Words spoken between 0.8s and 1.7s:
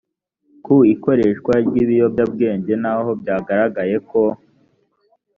ikoreshwa